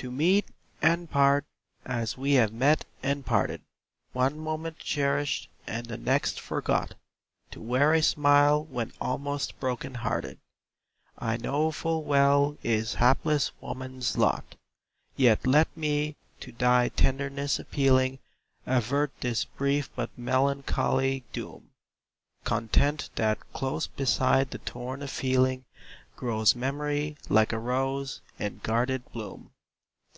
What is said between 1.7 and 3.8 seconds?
as we have met and parted,